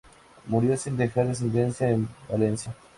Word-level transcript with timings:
Murió, 0.47 0.75
sin 0.77 0.97
dejar 0.97 1.27
descendencia, 1.27 1.87
en 1.91 2.09
Valencia. 2.27 2.75